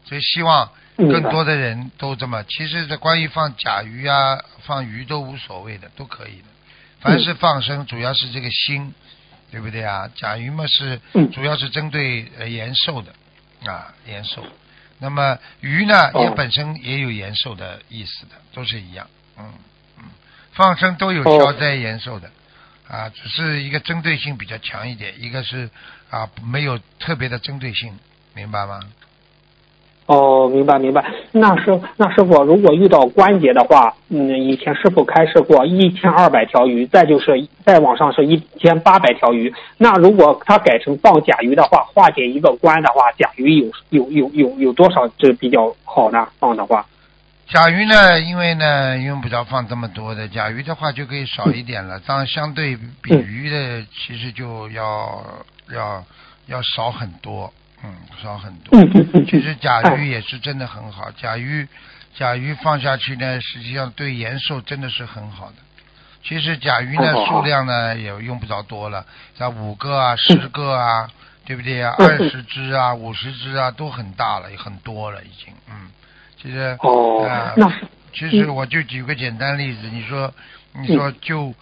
[0.04, 2.42] 所以希望更多的人都这么。
[2.44, 6.44] 其实这关于放甲鱼啊、放鱼都无所谓的，都可以的。
[7.00, 8.92] 凡是放生，主要是这个心，
[9.52, 10.10] 对不对啊？
[10.16, 13.12] 甲鱼嘛是嗯主要是针对呃延寿的
[13.70, 14.44] 啊，延寿。
[14.98, 19.08] 那么鱼呢，哦也本身也有延寿的意思的，都是一样。
[19.38, 19.52] 嗯
[19.98, 20.04] 嗯，
[20.52, 22.30] 放生都有哦消灾延寿的。
[22.88, 25.68] 啊，只是一个针对性比较强一点，一个是
[26.08, 27.98] 啊没有特别的针对性，
[28.32, 28.80] 明白吗？
[30.06, 31.04] 哦，明白明白。
[31.32, 37.32] 那师那师傅，如果遇到关节的话，嗯，以前师傅开示过一千二百条鱼，再就是
[37.64, 39.52] 再往上是一千八百条鱼。
[39.78, 46.28] 那如果他改成放甲鱼的话，化解一个关的话，甲鱼有有有有有多少只比较好呢？
[46.38, 46.86] 放的话，
[47.48, 55.20] 甲鱼呢，因为呢用不着放这么多的，甲鱼的话就可以少一点了，当然相对比嗯鱼的其实就要
[55.74, 56.04] 要
[56.46, 57.52] 要少很多，
[57.86, 58.76] 嗯，少很多。
[58.80, 61.66] 嗯嗯嗯，其实甲哎鱼也是真的很好，甲鱼
[62.18, 65.56] 甲鱼放下去呢，实际上对延寿真的是很好的。
[66.24, 69.06] 其实甲鱼呢哦数量呢也用不着多了，
[69.38, 71.08] 像五个啊、十个啊，
[71.44, 71.94] 对不对啊？
[71.98, 75.54] 嗯二十只啊、五十只啊都很大了，也很多了已经。
[75.70, 75.88] 嗯，
[76.42, 77.72] 其实哦啊，那
[78.12, 80.34] 其实我就举个简单例子，你说，
[80.72, 81.54] 你说就，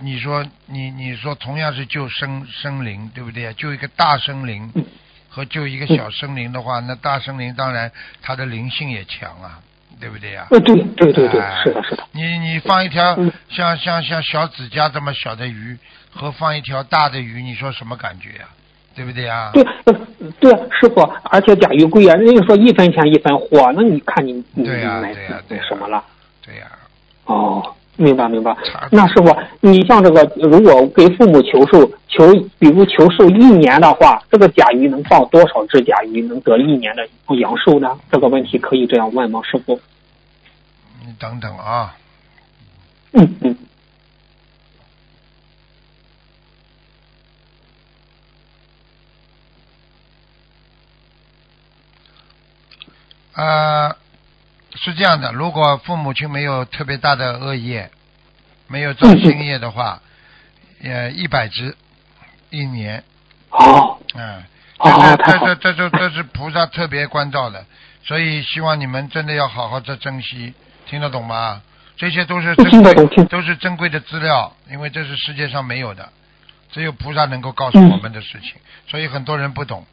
[0.00, 3.54] 你说你你说同样是救生生灵，对不对？
[3.54, 4.84] 救一个大生灵嗯
[5.30, 7.90] 和救一个小森林的话，那大森林当然
[8.20, 9.60] 它的灵性也强啊，
[10.00, 13.32] 对不对呀、呃，对对对对哎，是的是的，你你放一条嗯。
[13.48, 15.78] 像像像小指甲这么小的鱼，
[16.12, 18.48] 和放一条大的鱼，你说什么感觉呀、
[18.94, 19.92] 对不对呀、对呃
[20.40, 26.02] 对，师傅，而且甲鱼贵啊，人家说一分钱一分货，那你看你你对呀买对呀对什么了？
[26.44, 26.66] 对呀、
[27.26, 28.56] 哦，明白明白。
[28.90, 37.06] 那师傅，你像这个，如果给父母求寿，求比如求寿一年的话，这个甲鱼能放多少只甲鱼能得一年的
[37.38, 37.98] 阳寿呢？
[38.10, 39.78] 这个问题可以这样问吗，师傅？
[41.04, 41.94] 你等等啊，
[43.12, 43.56] 嗯嗯
[53.34, 53.94] 呃，
[54.82, 57.90] 是这样的，如果父母亲没有特别大的恶业，
[58.66, 60.00] 没有造新业的话，
[60.82, 61.76] 呃，一百只
[62.48, 63.04] 一年，
[63.50, 63.98] 哦。
[64.82, 67.66] 这是这是这是这是菩萨特别关照的，
[68.02, 70.54] 所以希望你们真的要好好的珍惜，
[70.86, 71.60] 听得懂吗？
[71.98, 72.94] 这些都是珍贵
[73.26, 76.08] 都是珍贵的资料，因为这是世界上没有的，
[76.72, 77.90] 只有菩萨能够告诉嗯。
[77.90, 78.54] 我们的事情，
[78.88, 79.86] 所以很多人不懂，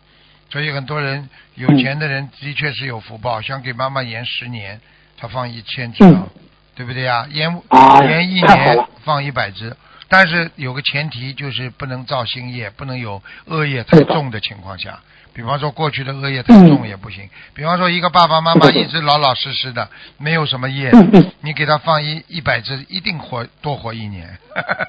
[0.50, 4.80] 所以很多人有嗯钱的人的确是有福报，想给妈妈延十年，
[5.18, 6.28] 他放一千只啊，
[6.76, 7.28] 对不对呀？
[7.30, 9.76] 延啊延一年放一百只，
[10.08, 15.00] 但是有个前提就是不能造新业，不能有恶业太重的情况下。
[15.38, 17.30] 比方说过去的恶业太重也不行。
[17.54, 20.91] 比方说一个爸爸妈妈一直老老实实的，没有什么业
[21.41, 24.36] 你给他放一一百只，一定活多活一年。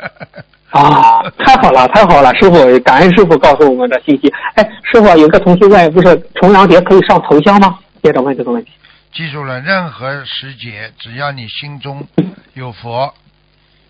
[0.71, 4.33] 啊，太好了，太好了，师傅，感恩师傅告诉我们的信息。
[4.55, 7.79] 哎，师傅，有个同学问，不是重阳节可以上头香吗？
[8.03, 8.71] 接着问这个问题。
[9.13, 12.09] 记住了，任何时节，只要你心中
[12.55, 13.13] 有佛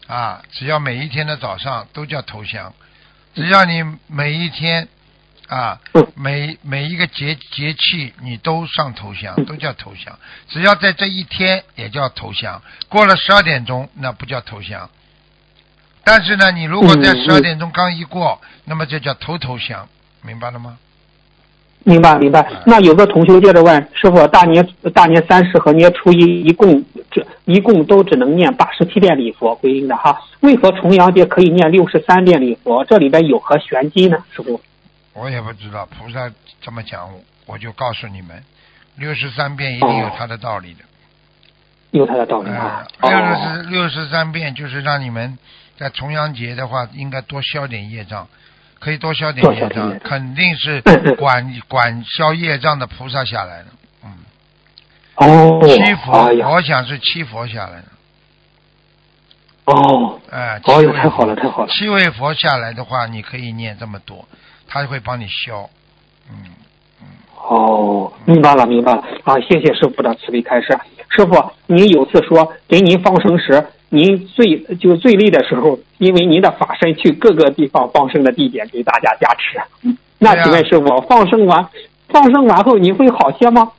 [0.09, 2.73] 啊，只要每一天的早上都叫头香，
[3.37, 4.89] 只要你每一天
[5.49, 10.19] 啊嗯，每每一个节节气你都上头香，都叫头香。
[10.49, 14.89] 只要在这一天也叫头香，过了十二点钟那不叫头香。
[16.05, 19.89] 但是呢，你如果在十二点钟刚一过，那么就叫头头香，
[20.23, 20.79] 明白了吗？
[21.85, 22.47] 明白明白。
[22.67, 32.85] 那有个同学接着问师傅，大年大年三十和年初一一共这一共都只能念八十七遍礼佛归因的哈，为何重阳节可以念六十三遍礼佛？
[32.85, 34.19] 这里边有何玄机呢？
[34.31, 34.61] 师傅？
[35.19, 37.11] 我也不知道，菩萨这么讲，
[37.47, 38.45] 我就告诉你们，
[38.97, 40.85] 六十三遍一定有它的道理的。
[41.91, 45.39] 有他的道理呃啊。，六哦，十六十三遍就是让你们
[45.79, 48.29] 在重阳节的话，应该多消点业障，
[48.79, 50.83] 可以多消点业障业，障肯定是
[51.17, 53.69] 管管消业障的菩萨下来的。
[54.05, 54.13] 嗯，
[55.15, 57.85] 哦，七佛，哎，我想是七佛下来的。
[59.65, 61.69] 哦，哎，太好了，太好了。
[61.73, 64.29] 七位佛下来的话，你可以念这么多，
[64.69, 65.69] 他会帮你消。
[66.31, 66.37] 嗯，
[67.35, 69.41] 哦，明白了，明白了啊！
[69.41, 70.79] 谢谢师傅的慈悲开示。
[71.09, 79.59] 师傅，您有次说给您放生时，您最就最累的时候，因为您的法身去各个地方放生的地点给大家加持。
[80.19, 81.67] 那请问师傅，放生完
[82.09, 83.73] 放生完后您会好些吗？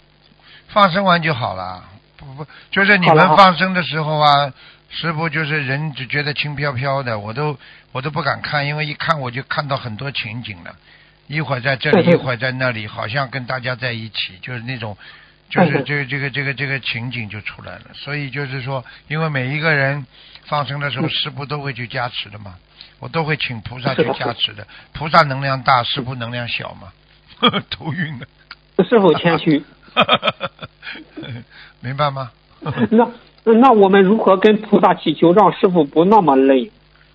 [0.67, 1.84] 放生完就好了。
[2.17, 4.52] 不不，就是你们放生的时候啊，
[4.89, 7.58] 师傅就是人只觉得轻飘飘的，我都
[7.91, 10.75] 我都不敢看，因为一看我就看到很多情景了，
[11.28, 14.97] 一会儿在这里，一会儿在那里，好像跟大家在一起，就是那种。
[15.49, 20.06] 就是这个这个这个这个情景就出来了，所以就是说，因为每一个人
[20.45, 22.54] 放生的时候，嗯师傅都会去加持的嘛，
[22.99, 24.67] 我都会请菩萨去加持的。
[24.93, 26.93] 菩萨能量大，师傅能量小嘛，
[27.71, 28.28] 头晕了。
[28.88, 29.63] 师傅谦虚。
[31.82, 32.32] 明白吗？
[32.62, 33.12] 那
[33.53, 36.71] 那我们如何跟菩萨祈求，让师傅不那么累？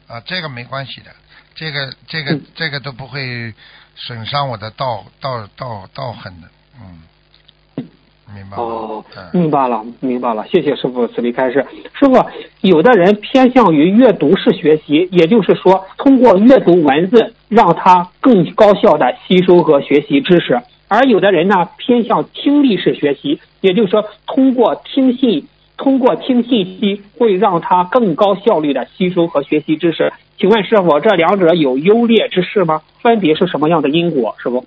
[0.07, 1.07] 啊，这个没关系的，
[1.55, 3.53] 这个这个这个都不会
[3.97, 6.49] 损伤我的道道道道行的，
[6.81, 7.85] 嗯，
[8.35, 8.63] 明白吗？
[8.63, 11.65] 哦嗯，明白了，明白了，谢谢师傅慈悲开示。
[11.99, 12.25] 师傅，
[12.61, 30.13] 有的人偏向于阅读式学习，也就是说，通过阅读文字，让他更高效的吸收和学习知识；而有的人呢，偏向听力式学习，也就是说，通过听信，通过听信息，会让他更高效率的吸收和学习知识。
[30.39, 32.83] 请问师傅，这两者有优劣之势吗？
[33.01, 34.35] 分别是什么样的因果？
[34.43, 34.67] 师傅？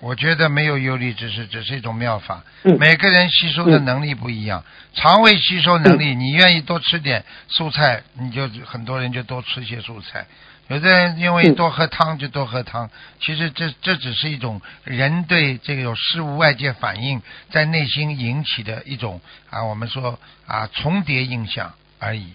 [0.00, 2.44] 我觉得没有优劣之势，只是一种妙法。
[2.62, 4.62] 嗯每个人吸收的能力不一样，
[4.94, 10.26] 肠胃吸收能力，你愿意多吃点蔬菜，你就很多人就多吃些蔬菜。
[10.68, 22.32] 有的人因为嗯多喝汤就多喝汤，其实这这只是一种人对这个有事物外界反应在内心引起的一种啊，我们说啊重叠印象而已。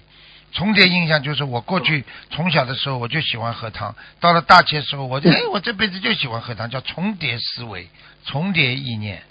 [0.52, 7.88] 重叠印象就是我过去从小的时候我就喜欢喝汤，到了大学时候我就哎我这辈子就喜欢喝汤，叫重叠思维、
[8.26, 9.24] 重叠意念。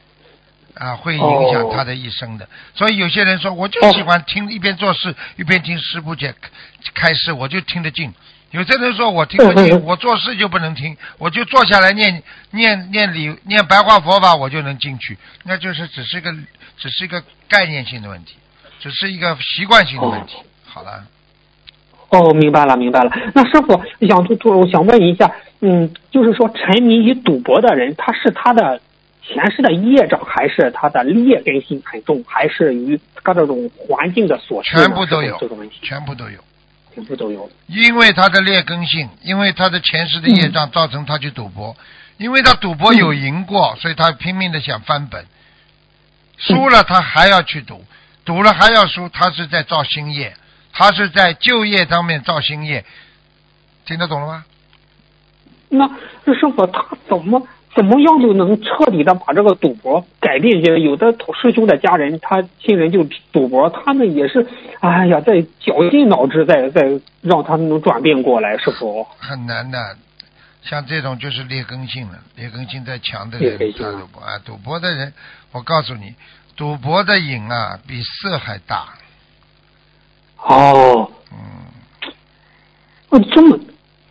[0.75, 2.49] 啊，会影响他的一生的。
[2.75, 6.33] 所以有些人说，我就喜欢听一边做事一边听师傅讲
[6.95, 8.15] 开示，我就听得进。
[8.53, 15.17] 有些人说我听不进，我做事就不能听，我就坐下来念念念理念白话佛法，我就能进去。
[15.45, 16.31] 那就是只是一个
[16.77, 18.37] 只是一个概念性的问题，
[18.79, 20.37] 只是一个习惯性的问题。
[20.67, 21.03] 好了，
[22.11, 23.11] 哦，明白了，明白了。
[23.35, 28.79] 那师傅想就就我想问一下，嗯，就是说沉迷于赌博的人，他是他的
[29.23, 34.63] 前世的业障，还是他的劣根性很重，还是与他这种环境的所？
[34.63, 36.39] 全部都有这个问题，全部都有。
[36.95, 37.51] 全部都有。
[37.67, 41.77] 因为他的劣根性，因为他的前世的业障造成他去赌博，
[42.19, 45.27] 因为他赌博有赢过，所以他拼命的想翻本，
[46.39, 47.85] 输了他还要去赌，
[48.25, 50.37] 赌了还要输，他是在造新业，
[50.73, 52.85] 他是在旧业上面造新业，
[53.87, 54.45] 听得懂了吗？
[55.69, 55.91] 那
[56.25, 60.63] 那师傅他怎么怎么样就能彻底的把这个赌博改变？
[60.63, 64.47] 就有的师兄的家人，他亲人就赌博，他们也是，
[64.81, 69.07] 哎呀，在绞尽脑汁，在在让他们能转变过来，师傅。
[69.19, 69.97] 很难的，
[70.63, 75.13] 像这种就是劣根性了，劣根性再强的人啊他赌博啊，赌博的人，
[75.53, 76.15] 我告诉你，
[76.55, 78.89] 赌博的瘾啊比色还大，
[80.37, 81.39] 哦，嗯。
[83.09, 83.59] 呃，这么，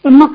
[0.02, 0.30] 那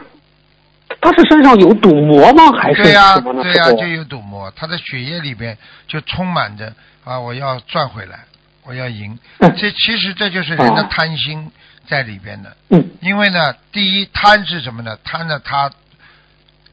[1.07, 2.51] 他是身上有赌魔吗？
[2.61, 3.17] 还是对呀？
[3.21, 6.73] 对呀、就有赌魔，他的血液里边就充满着
[7.05, 8.25] 啊，我要赚回来，
[8.65, 9.17] 我要赢。
[9.39, 11.49] 嗯这其实这就是人的啊贪心
[11.87, 12.57] 在里边的。
[12.71, 14.99] 嗯因为呢，第一贪是什么呢？
[15.05, 15.71] 贪呢他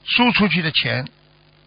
[0.03, 1.05] 输出去的钱，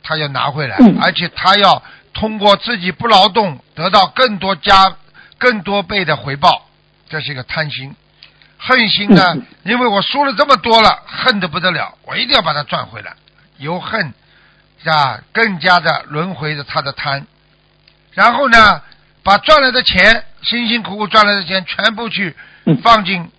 [0.03, 1.81] 他要拿回来，嗯而且他要
[2.13, 4.97] 通过自己不劳动得到更多加
[5.39, 6.67] 更多倍的回报，
[7.09, 7.95] 这是一个贪心。
[8.59, 13.15] 恨心呢嗯，因为我输了这么多了，恨得不得了，我一定要把它赚回来。
[13.59, 14.13] 由恨
[14.85, 17.27] 啊，更加的轮回着他的贪，
[18.13, 18.83] 然后呢，
[19.23, 22.77] 把赚来的钱，辛辛苦苦赚来的钱，全部去嗯。
[22.79, 23.31] 放进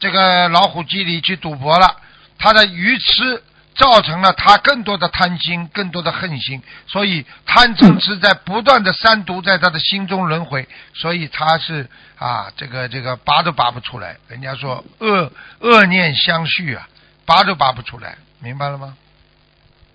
[0.00, 1.96] 这个老虎机里去赌博了，
[2.38, 3.42] 他的愚痴
[3.78, 11.88] 造成了他更多的贪心，更多的恨心，所以贪嗔痴在不断的三毒在他的心中轮回，所以他是
[12.18, 14.16] 啊，这个这个拔都拔不出来。
[14.26, 16.88] 人家说恶恶念相续啊，
[17.24, 18.96] 拔都拔不出来，明白了吗？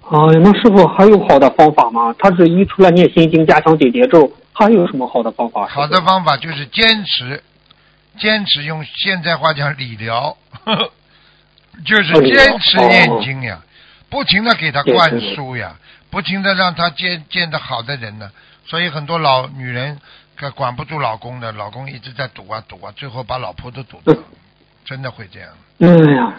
[0.10, 2.16] 哎呀，那师傅还有好的方法吗？
[2.18, 5.68] 他是一除了念心经、加强解结咒，还有什么好的方法？
[5.68, 7.44] 好的方法就是坚持，
[8.18, 10.92] 坚持用现在话讲理疗，呵 呵
[11.86, 13.62] 就是坚持念经呀，
[14.14, 15.76] 不停的给他灌输呀，
[16.12, 18.32] 不停的让他见见的好的人呢。
[18.64, 20.00] 所以很多老女人
[20.36, 24.16] 可管不住老公的，老公一直在赌啊赌啊，最后把老婆都赌掉，
[24.86, 25.50] 真的会这样。
[25.80, 26.32] 哎呀，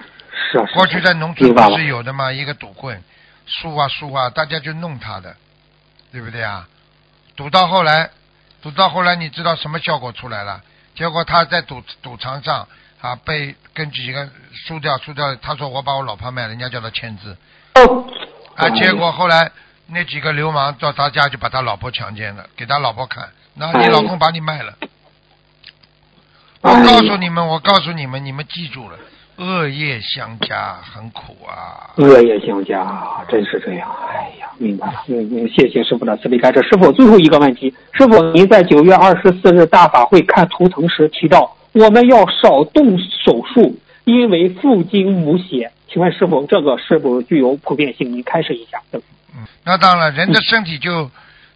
[0.52, 2.30] 是过去在农村不是有的吗？
[2.30, 3.02] 一个赌棍，
[3.44, 5.34] 输啊输啊，大家就弄他的，
[6.12, 6.68] 对不对啊？
[7.34, 8.08] 赌到后来，
[8.62, 10.62] 赌到后来，你知道什么效果出来了？
[10.94, 12.68] 结果他在赌赌场上
[13.00, 17.36] 啊，被跟几个输掉输掉，他说我把我老婆卖了，人家叫他签字哦
[18.54, 19.50] 啊，结果后来
[19.88, 24.72] 那几个流氓到他家就把他老婆强奸了，给他老婆看，那你老公把你卖了。
[26.60, 28.96] 我告诉你们，我告诉你们，你们记住了，
[29.36, 31.90] 恶业相加很苦啊。
[31.96, 33.90] 恶业相加，真是这样。
[34.08, 35.02] 哎呀，明白了。
[35.08, 36.62] 嗯嗯，谢谢师傅的慈悲开示。
[36.62, 45.70] 师傅，最后一个问题，师傅您在九月二十四日大法会看图腾时提到，我们要少动手术，因为父精母血。
[45.94, 48.12] 请问师傅，这个是否具有普遍性？
[48.12, 48.82] 您开示一下。
[48.92, 51.08] 嗯，那当然，人的身体就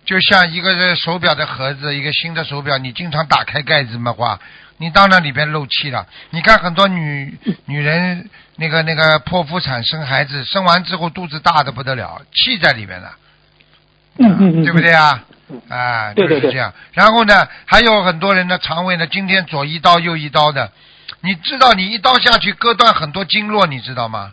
[0.05, 4.39] 就像一个手表的盒子，一个新的手表，你经常打开盖子的话，
[4.77, 6.07] 你当然里边漏气了。
[6.31, 13.11] 你看很多女女人那个那个剖腹产生孩子，生完之后肚子大的不得了，气在里边了，
[14.19, 15.61] 嗯嗯嗯，对不对啊嗯？
[15.69, 16.73] 啊，就是这样。
[16.93, 20.71] 然后呢，还有很多人的肠胃呢，今天左一刀右一刀的，
[21.21, 24.33] 你知道你一刀下去割断很多经络，你知道吗？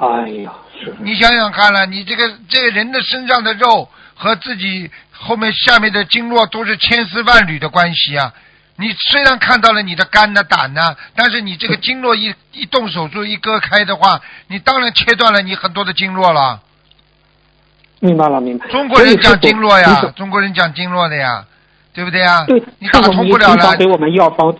[0.00, 8.32] 哎呀，是，你想想看了，你这个这个人的身上的肉和自己后面下面的经络都是千丝万缕的关系啊。
[8.76, 16.60] 你虽然看到了你的肝呐、胆呐、但是你这个经络一一动手术一割开的话，你当然切断了你很多的经络了。
[17.98, 18.68] 明白了明白。
[18.68, 21.44] 中国人讲经络呀中国人讲经络的呀，
[21.92, 22.44] 对不对呀？
[22.46, 24.56] 对，你打通不了了给，我们药方。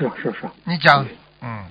[0.00, 1.04] 是是是，你讲，
[1.42, 1.64] 嗯，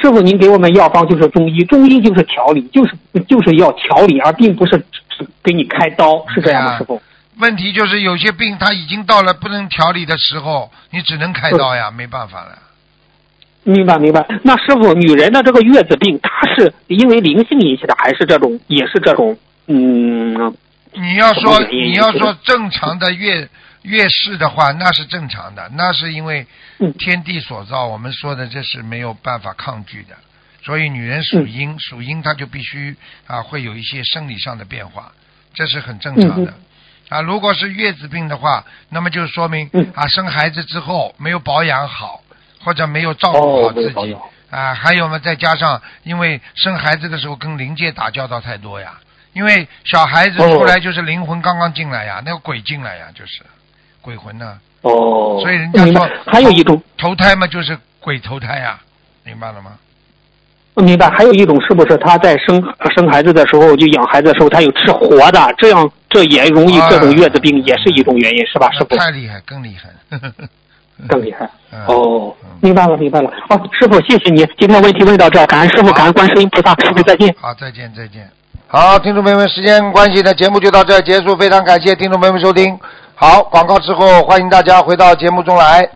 [0.00, 2.94] 师傅您给我们药方就是中医，中医就是调理，就是
[3.28, 7.02] 就是要调理，而并不是只给你开刀，是这样吗，对啊师傅？
[7.38, 12.58] 问题就是有些病它已经到了不能调理的时候，你只能开刀呀，没办法了。
[13.64, 14.24] 明白明白。
[14.44, 19.36] 那师傅，女人的这个月子病，它是因为灵性引起的，还是这种也是这种
[19.66, 20.54] 嗯？
[20.92, 23.48] 你要说你要说正常的月
[23.86, 26.46] 月事的话，那是正常的，那是因为
[26.78, 30.16] 嗯天地所造，我们说的这是没有办法抗拒的。
[30.64, 35.12] 所以女人属嗯阴，属阴她就必须啊会有一些生理上的变化，
[35.54, 36.60] 这是很正常的嗯。
[37.08, 42.20] 啊，如果是月子病的话，那么就说明嗯啊生孩子之后没有保养好，
[42.64, 44.16] 或者没有照顾好自己。
[44.50, 48.98] 啊，还有嘛，再加上因为生孩子的时候跟灵界打交道太多呀，
[49.32, 53.44] 因为小孩子出来就是灵魂刚刚进来呀，那个鬼进来呀，就是
[54.06, 56.08] 鬼魂呢、哦，所以人家说。
[56.24, 58.78] 还有一种，投胎嘛就是鬼投胎呀，
[59.24, 59.72] 明白了吗？
[60.76, 61.10] 明白。
[61.10, 62.62] 还有一种是不是他在生
[62.94, 68.96] 生孩子的时候，就养孩子的时候，他有吃活的，这样这也容易啊这种月子病，也是一种原因，是吧，师傅？
[68.96, 69.90] 太厉害，更厉害。
[71.08, 71.50] 更厉害。
[71.72, 73.28] 嗯哦嗯，明白了，明白了。
[73.50, 77.34] 哦，师傅，谢谢你，今天问题问到这儿，感恩师傅，感恩观世音菩萨，师傅再见。
[77.40, 78.30] 好，再见，再见。
[78.68, 82.78] 好，听众朋友们，时间关系呢，节目就到这结束，非常感谢听众朋友们收听。
[83.18, 85.88] 好，广告之后，欢迎大家回到节目中来。